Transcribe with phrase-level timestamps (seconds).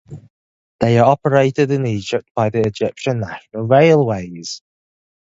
[0.79, 4.63] They are operated in Egypt by the Egyptian National Railways.